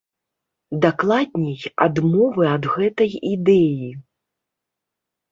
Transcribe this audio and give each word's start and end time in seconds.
Дакладней, 0.85 1.59
адмовы 1.85 2.43
ад 2.53 2.63
гэтай 2.77 3.11
ідэі. 3.33 3.91